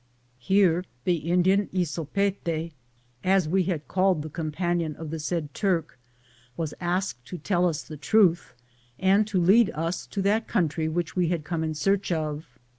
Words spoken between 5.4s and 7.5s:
Turk, was asked to